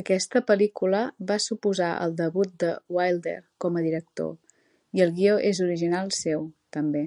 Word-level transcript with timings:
Aquesta 0.00 0.40
pel·lícula 0.46 1.02
va 1.28 1.36
suposar 1.44 1.90
el 2.06 2.16
debut 2.22 2.56
de 2.64 2.70
Wilder 2.96 3.36
com 3.66 3.78
a 3.82 3.86
director, 3.86 4.34
i 5.00 5.06
el 5.08 5.16
guió 5.20 5.38
és 5.52 5.62
original 5.70 6.12
seu, 6.24 6.50
també. 6.80 7.06